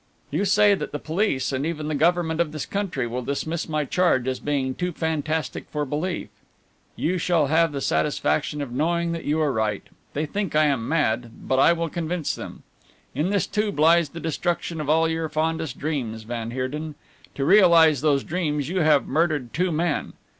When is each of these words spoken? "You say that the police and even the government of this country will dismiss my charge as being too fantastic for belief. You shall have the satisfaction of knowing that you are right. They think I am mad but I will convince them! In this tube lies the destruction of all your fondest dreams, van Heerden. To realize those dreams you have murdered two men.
"You 0.31 0.45
say 0.45 0.73
that 0.73 0.93
the 0.93 0.97
police 0.97 1.51
and 1.51 1.63
even 1.63 1.87
the 1.87 1.93
government 1.93 2.41
of 2.41 2.53
this 2.53 2.65
country 2.65 3.05
will 3.05 3.21
dismiss 3.21 3.69
my 3.69 3.85
charge 3.85 4.27
as 4.27 4.39
being 4.39 4.73
too 4.73 4.91
fantastic 4.91 5.65
for 5.69 5.85
belief. 5.85 6.29
You 6.95 7.19
shall 7.19 7.45
have 7.45 7.71
the 7.71 7.81
satisfaction 7.81 8.63
of 8.63 8.71
knowing 8.71 9.11
that 9.11 9.25
you 9.25 9.39
are 9.39 9.51
right. 9.51 9.83
They 10.13 10.25
think 10.25 10.55
I 10.55 10.65
am 10.65 10.89
mad 10.89 11.47
but 11.47 11.59
I 11.59 11.73
will 11.73 11.87
convince 11.87 12.33
them! 12.33 12.63
In 13.13 13.29
this 13.29 13.45
tube 13.45 13.77
lies 13.79 14.09
the 14.09 14.19
destruction 14.19 14.81
of 14.81 14.89
all 14.89 15.07
your 15.07 15.29
fondest 15.29 15.77
dreams, 15.77 16.23
van 16.23 16.49
Heerden. 16.49 16.95
To 17.35 17.45
realize 17.45 18.01
those 18.01 18.23
dreams 18.23 18.69
you 18.69 18.79
have 18.79 19.05
murdered 19.05 19.53
two 19.53 19.71
men. 19.71 20.13